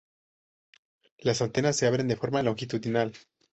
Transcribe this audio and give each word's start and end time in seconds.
Las 1.19 1.43
anteras 1.43 1.77
se 1.77 1.85
abren 1.85 2.07
de 2.07 2.15
forma 2.15 2.41
longitudinal. 2.41 3.13